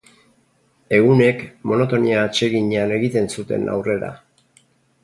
[0.99, 1.43] Egunek
[1.73, 4.13] monotonia atseginean egiten zuten aurrera.